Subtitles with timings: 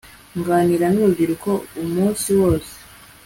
[0.39, 1.51] nganira nurubyiruko
[1.83, 2.73] umunsi wose